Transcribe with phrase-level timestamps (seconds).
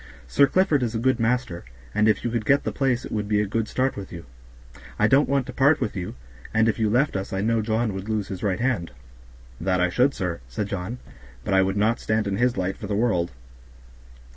[0.27, 1.63] Sir Clifford is a good master,
[1.93, 4.25] and if you could get the place it would be a good start for you.
[4.97, 6.15] I don't want to part with you,
[6.55, 8.89] and if you left us I know John would lose his right hand."
[9.59, 10.97] "That I should, sir," said John,
[11.43, 13.29] "but I would not stand in his light for the world."